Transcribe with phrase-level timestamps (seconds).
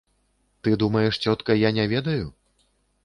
[0.63, 2.25] Ты думаеш, цётка, я не ведаю?